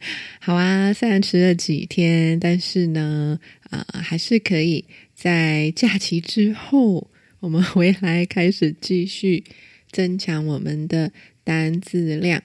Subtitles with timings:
[0.40, 3.38] 好啊，虽然迟了几天，但是呢，
[3.70, 4.84] 啊，还是可以
[5.14, 9.42] 在假期之后，我们回来开始继续
[9.90, 11.12] 增强我们的
[11.42, 12.42] 单字量。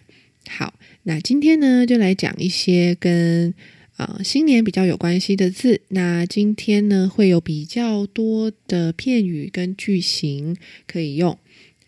[0.49, 3.53] 好，那今天呢，就来讲一些跟
[3.97, 5.79] 啊新年比较有关系的字。
[5.89, 10.57] 那今天呢，会有比较多的片语跟句型
[10.87, 11.37] 可以用，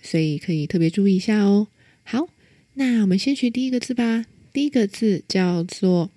[0.04, 1.68] 所以可以特别注意一下哦。
[2.04, 2.30] 好，
[2.76, 4.26] 那我们先学第一个字吧。
[4.56, 6.12] 第一个字叫做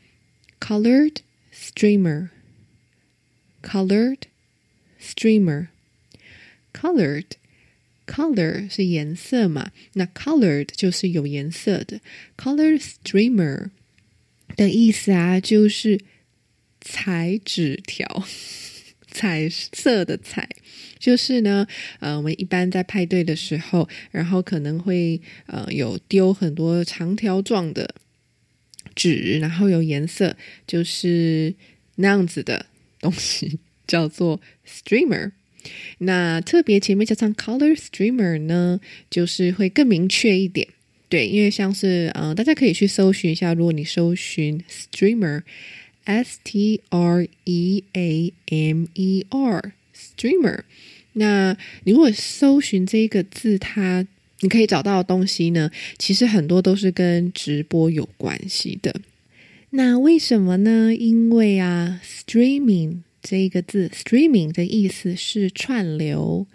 [0.61, 1.17] colored
[1.53, 2.29] streamer。
[3.61, 4.19] colored
[5.03, 5.67] streamer。
[6.73, 7.25] colored
[8.07, 9.73] color 是颜色嘛？
[9.95, 12.01] 那 colored 就是有颜色的。
[12.37, 13.71] colored streamer
[14.55, 16.01] 的意思啊，就是
[16.81, 18.25] 彩纸条，
[19.11, 20.49] 彩色的彩。
[21.01, 21.67] 就是呢，
[21.99, 27.97] 呃，我们一般在派对的时候，然后可能会呃有丢很多长条状的。
[28.99, 31.55] 纸，然后有颜色，就是
[31.95, 32.67] 那样子的
[33.01, 35.31] 东西，叫做 streamer。
[35.99, 40.67] 那特别前面加上 color streamer 呢，就是会更明确一点。
[41.09, 50.61] 对，因为像是呃，大家可以去搜寻一下，如果你搜寻 streamer，s t r e a m e r streamer，
[51.15, 54.07] 那你如果搜寻这个字，它
[54.41, 58.95] 你可以找到的东西呢，其实很多都是跟直播有关系的。
[59.71, 60.95] 那为什么呢？
[60.95, 66.47] 因为啊，streaming 这个字，streaming 的意思是串流，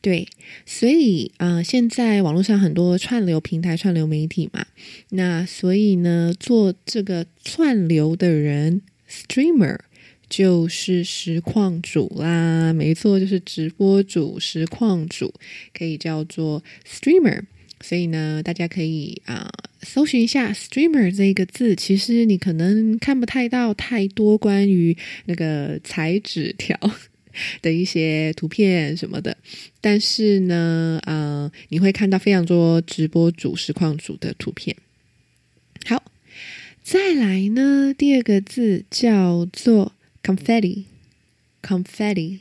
[0.00, 0.26] 对，
[0.66, 4.66] 所以啊，现在网络上很多串流平台、串流媒体嘛，
[5.10, 9.78] 那所以呢，做这个串流的人，streamer。
[10.28, 15.32] 就是实况主啦，没错，就是直播主、实况主，
[15.72, 17.42] 可以叫做 streamer。
[17.80, 19.48] 所以呢，大家可以啊
[19.82, 21.76] 搜寻一下 streamer 这个字。
[21.76, 24.96] 其实你可能看不太到太多关于
[25.26, 26.76] 那个彩纸条
[27.62, 29.36] 的一些图片什么的，
[29.80, 34.76] 但是呢，啊，你会看到非常多直播主、实况主的图片。
[35.86, 36.02] 好，
[36.82, 39.92] 再来呢，第二个字叫做。
[40.22, 42.38] confetti，confetti，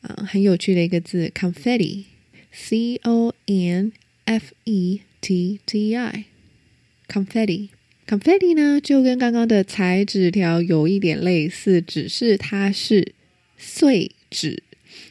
[0.00, 3.92] 啊，很有趣的一个字，confetti，c o n
[4.24, 13.14] f e t t i，confetti，confetti 呢，就跟刚刚的彩纸条有一点类似，只是它是
[13.56, 14.62] 碎纸。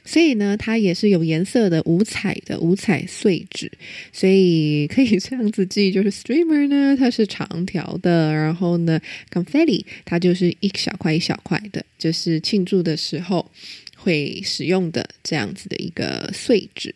[0.04, 3.72] 所以呢，它也是有颜色的五彩的五彩碎纸，
[4.12, 9.00] 所以可以这样子记，就是 streamer 呢，它是长条的，然后呢
[9.32, 13.52] ，confetti 它就是一小块一小块的，就是庆祝的时候
[13.96, 16.96] 会使用的这样子的一个碎纸。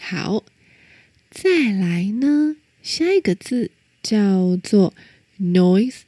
[0.00, 0.44] 好，
[1.30, 3.70] 再来呢，下一个字
[4.02, 4.94] 叫做
[5.38, 6.00] noise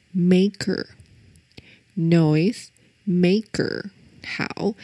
[1.95, 2.65] maker，noise
[3.07, 3.91] maker。
[4.27, 4.75] 好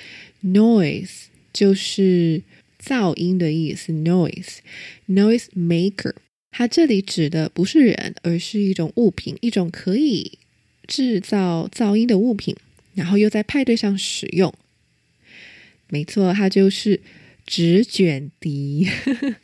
[0.44, 2.42] ，noise 就是
[2.81, 6.14] 噪音的意思，noise，noise maker，
[6.50, 10.40] 它这里指的不是人，而是一种物品，一种可以
[10.88, 12.56] 制造噪音的物品，
[12.96, 14.54] 然后又在派对上使用。
[15.90, 17.02] 没错，它就是
[17.46, 18.88] 纸卷笛。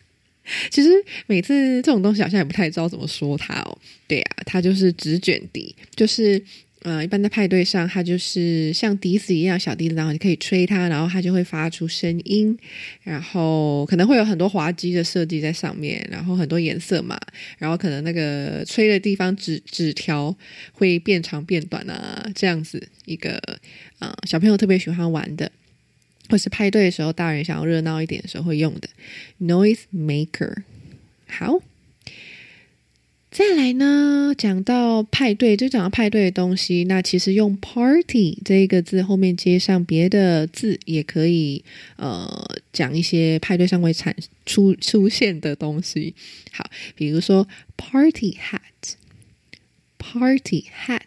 [0.71, 0.89] 其实
[1.27, 3.77] 每次这种东西好像也不太知道怎么说它哦。
[4.07, 6.43] 对啊，它就是纸卷笛，就是。
[6.83, 12.57] 呃，一般在派对上，它就是像笛子一样小笛子，然后你可以吹它，然后它就会发出声音，
[13.03, 17.19] 然后可能会有很多滑稽的设计在上面，然后很多颜色嘛，
[17.57, 20.33] 然后可能那个吹的地方纸纸条
[20.71, 23.37] 会变长变短啊，这样子一个
[23.99, 25.51] 啊小朋友特别喜欢玩的，
[26.29, 28.87] 或是派对的时候大人想要热闹一点的时候会用的
[29.41, 30.63] noise maker，
[31.27, 31.61] 好。
[33.31, 36.85] 再来呢，讲到派对，就讲到派对的东西。
[36.85, 41.63] 那其实用 party 这一个字后面接上别的字，也可以
[41.97, 42.27] 呃
[42.73, 44.15] 讲一些派对上会产
[44.47, 46.15] 出出现的东西。
[46.51, 47.47] 好，比如说
[47.77, 48.65] party hat，party
[50.85, 51.01] hat，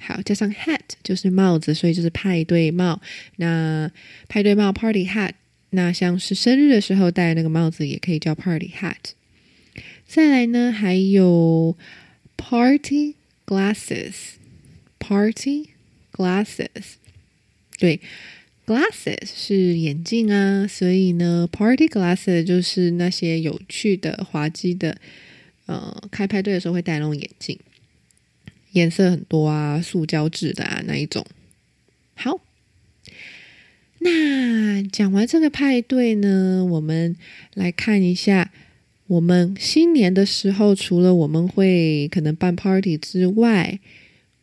[0.00, 3.02] 好，加上 hat 就是帽子，所以就是派对帽。
[3.36, 3.90] 那
[4.28, 5.32] 派对帽 party hat，
[5.70, 9.14] 那像是生日的时候戴那个帽子，也可以叫 party hat。
[10.12, 11.76] 再来呢，还有
[12.36, 13.14] party
[13.46, 15.68] glasses，party
[16.12, 16.94] glasses。
[17.78, 18.00] 对
[18.66, 24.98] ，glasses 是眼镜啊，所以呢，party glasses 就是那些有趣的、滑稽的，
[25.66, 27.56] 呃，开派对的时候会戴那种眼镜，
[28.72, 31.24] 颜色很多啊，塑胶制的啊那一种。
[32.16, 32.40] 好。
[34.00, 37.14] 那讲完这个派对呢，我们
[37.54, 38.50] 来看一下，
[39.10, 43.80] 我们新年的时候，除了我们会可能办 party 之外，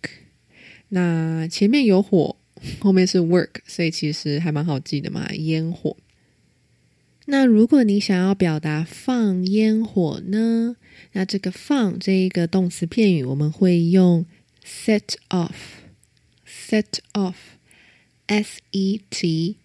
[0.88, 2.34] 那前面有火，
[2.80, 5.96] 后面是 work，所以其实还蛮好记的嘛，烟火。
[7.26, 10.74] 那如果你想要表达放烟火呢？
[11.12, 14.26] 那这个放这一个动词片语，我们会用
[14.66, 15.50] set off
[16.71, 19.55] off，set off，s e t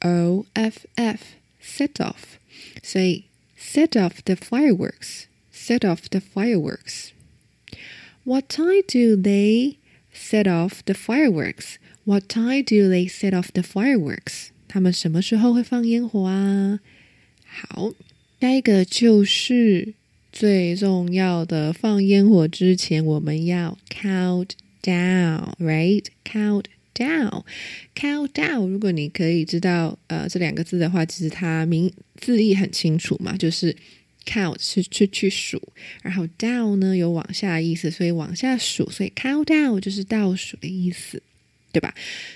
[0.00, 2.38] o f f，set off。
[2.82, 3.24] 所以
[3.58, 9.76] set off the fireworks，set off the fireworks。What time do they
[10.12, 11.76] set off the fireworks?
[12.04, 14.48] What time do they set off the fireworks?
[14.68, 16.80] 他们什么时候会放烟火啊？
[17.44, 17.92] 好，
[18.40, 19.94] 下一个就是
[20.30, 24.50] 最重要的，放烟火之前我们要 count
[24.83, 28.67] down，right？count down，count down。
[28.67, 33.75] 如果你可以知道呃这两个字的话，其实它名字义很清楚嘛，就是
[34.25, 35.59] count 是去去数，
[36.03, 41.23] 然后 down 呢有往下的意思，所以往下数，所以 count down 就是倒数的意思。
[41.73, 41.91] 对吧？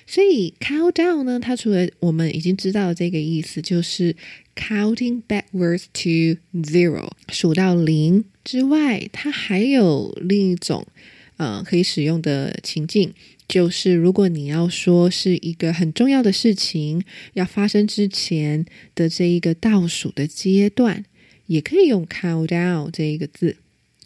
[0.08, 4.16] 所以 countdown 呢，它除了我们已经知道这个意思，就是
[4.56, 10.88] counting backwards to zero，数到零之外，它还有另一种
[11.38, 13.14] 呃可以使用的情境，
[13.48, 17.04] 就是如果你要说是一个很重要的事情
[17.34, 21.06] 要发生之前的这一个倒数的阶段，
[21.46, 23.58] 也可以用 countdown 这一个字。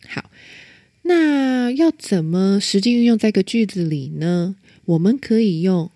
[0.07, 0.29] 好，
[1.03, 4.55] 那要怎么实际运用在个句子里呢？
[4.85, 5.89] 我们可以用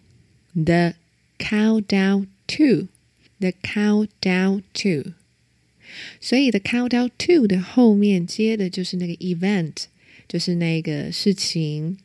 [0.54, 0.94] the
[1.38, 2.88] countdown to
[3.40, 5.12] the countdown to，
[6.22, 9.74] 所以 the countdown to 的后面接的就是那个 event，
[10.28, 11.98] 就是那个事情。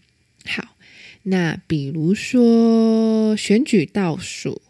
[0.44, 0.76] 好，
[1.24, 4.62] 那比如说选举倒数，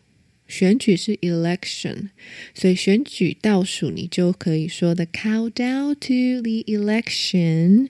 [0.48, 2.10] 选举是 election，
[2.54, 7.88] 所以选举倒数你就可以说 the countdown to the election。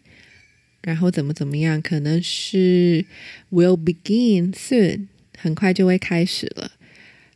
[0.82, 1.80] 然后怎么怎么样？
[1.82, 3.04] 可能是
[3.50, 6.72] will begin soon，很快就会开始了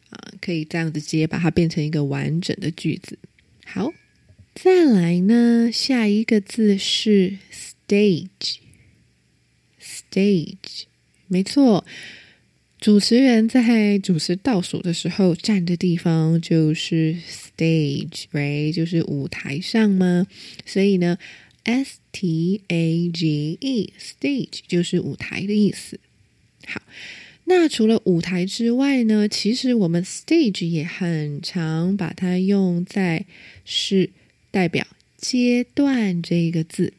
[0.09, 0.33] 啊！
[0.41, 3.19] 可以这样子直接，把它变成一个完整的句子。
[3.67, 3.93] 好，
[4.55, 7.37] 再来呢，下一个字是
[7.87, 10.85] stage，stage，
[11.29, 11.85] 没错，
[12.81, 17.17] 主持人在主持倒数的时候站的地方就是
[17.57, 18.73] stage，right？
[18.73, 20.27] 就是舞台上吗？
[20.65, 21.19] 所以呢。
[21.67, 25.99] S T A G E，stage 就是舞台的意思。
[26.67, 26.83] 好，
[27.45, 33.25] 那除了舞台之外呢，其实我们 stage 也很常把它用在
[33.65, 34.11] 是
[34.51, 34.87] 代表
[35.17, 36.93] 阶段这个字。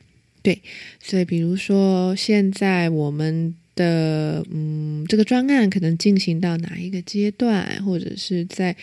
[0.46, 0.62] 对，
[1.02, 8.75] 所以比如说现在我们的嗯这个专案可能进行到哪一个阶段，或者是在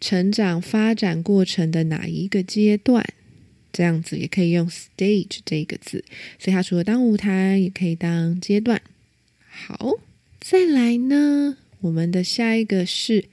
[0.00, 3.02] 成长发展过程的哪一个阶段。
[3.70, 6.04] 这样子也可以用 stage 这个字，
[6.38, 8.80] 所以它除了当舞台，也可以当阶段。
[9.46, 9.92] 好，
[10.40, 13.24] 再来呢，我们的下一个是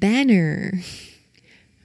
[0.00, 0.78] banner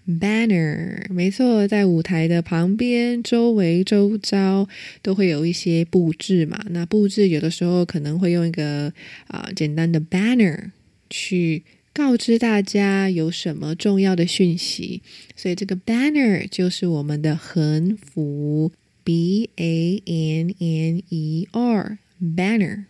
[0.08, 4.68] Banner，没错，在舞台的旁边、周围、周遭
[5.02, 6.66] 都会有一些布置嘛。
[6.70, 8.94] 那布置有的时候可能会用一个
[9.28, 10.72] 啊简单的 banner
[11.10, 11.64] 去。
[11.96, 15.04] 告知大家有什么重要的讯息，
[15.36, 18.72] 所以这个 banner 就是我们的横幅
[19.04, 22.86] ，b a n n e r banner。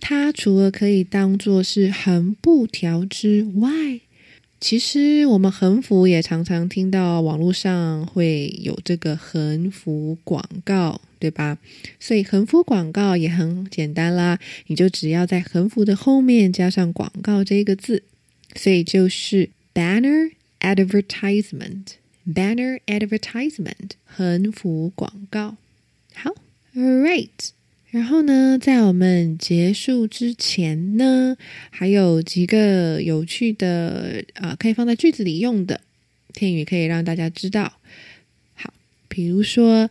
[0.00, 4.00] 它除了可以当做是横布条之外，
[4.60, 11.56] 其实我们横幅也常常听到网络上会有这个横幅广告，对吧？
[11.98, 18.02] 所以横幅广告也很简单啦，你就只要在横幅的后面加上广告这个字。
[18.54, 25.56] 所以就是 banner advertisement，banner advertisement 横幅广告。
[26.14, 26.34] 好
[26.74, 27.50] ，right。
[27.90, 31.36] 然后呢，在我们结束之前呢，
[31.70, 35.80] 还有几个有趣的啊，可以放在句子里用的
[36.32, 37.80] 片语，可以让大家知道。
[38.54, 38.72] 好，
[39.08, 39.90] 比如说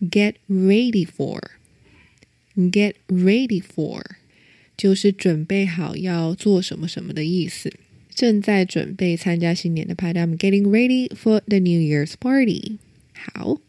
[0.00, 4.02] get ready for，get ready for。
[4.76, 7.70] 就是准备好要做什么什么的意思。
[8.14, 10.22] 正在准备参加新年的派对。
[10.22, 12.78] I'm getting ready for the New Year's party。
[13.12, 13.60] 好，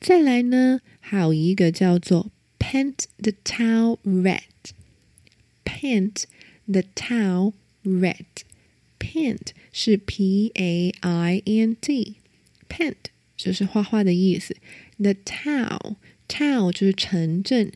[0.00, 2.30] 再来呢，还有一个叫做
[2.73, 6.25] paint the town red。paint
[6.67, 7.53] the town
[7.83, 12.95] red。paint 是 p a i n t，paint
[13.37, 14.55] 就是画画的意思。
[14.97, 15.95] The town
[16.27, 17.71] town 就是城镇，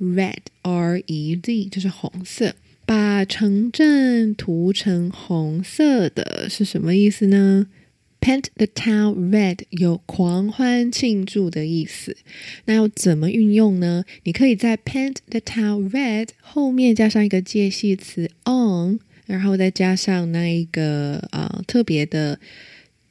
[0.00, 2.54] red r e d 就是红色。
[2.84, 7.66] 把城镇涂成红色的是什么意思呢
[8.22, 12.14] ？Paint the town red 有狂欢庆祝的意思。
[12.66, 14.04] 那要怎么运用呢？
[14.24, 22.38] 你可以在 paint the town red 后面加上一个介系词 on，然后再加上那一个啊特别的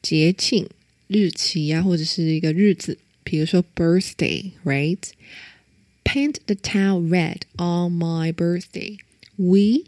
[0.03, 0.69] 节庆
[1.07, 9.85] 日期呀，或者是一个日子，比如说 birthday，right？Paint the town red on my birthday。We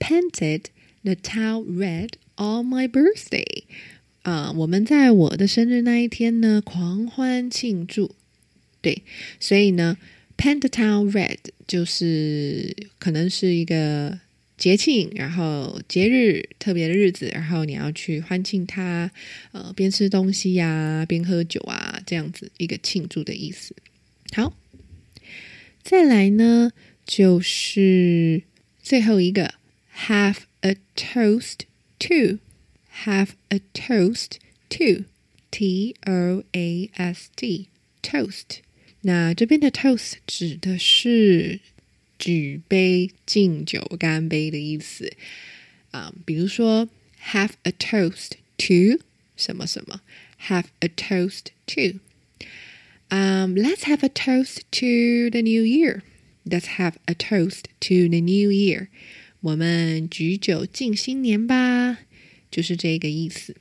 [0.00, 0.64] painted
[1.04, 3.62] the town red on my birthday.
[4.27, 8.13] 啊，我们在我的生日那一天呢，狂欢庆祝。
[8.81, 9.01] 对，
[9.39, 9.97] 所以呢
[10.35, 14.19] ，paint the town red 就是可能是一个
[14.57, 19.09] 节庆，然后节日特别的日子，然后你要去欢庆它，
[19.53, 23.73] 呃，边吃东西呀，边喝酒啊，这样子一个庆祝的意思。
[24.33, 24.53] 好，
[25.81, 26.73] 再来呢，
[27.05, 28.43] 就是。
[28.83, 29.53] 最后一个
[30.07, 31.59] ，have a toast
[31.99, 32.39] to
[33.04, 34.38] to，have a toast
[34.68, 38.60] to，t o a s t，toast。
[39.02, 41.60] 那这边的 toast 指的是
[42.18, 45.12] 举杯敬酒、干杯的意思
[45.90, 46.14] 啊。
[46.24, 46.88] 比如说，
[47.32, 49.02] have a toast to
[49.36, 50.00] 什么什么，
[50.48, 56.02] have a toast to。Um, let's have a toast to the new year.
[56.46, 58.88] Let's have a toast to the new year。
[59.40, 61.98] 我们举酒敬新年吧，
[62.49, 63.55] 就是这个意思。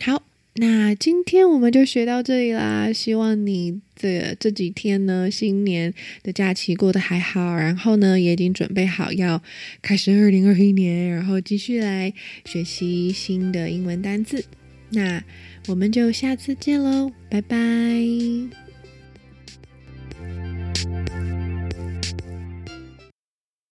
[0.00, 0.22] 好，
[0.54, 2.92] 那今天我们就学到这里啦。
[2.92, 9.42] 希望你这这几天呢，新年的假期过得还好，然后呢，也已经准备好要
[9.82, 12.12] 开始二零二一年，然后继续来
[12.44, 14.44] 学习新的英文单字。
[14.90, 15.22] 那
[15.68, 18.59] 我们就下次见喽，拜拜。